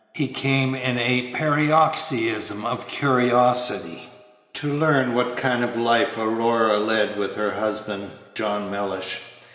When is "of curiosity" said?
2.65-4.09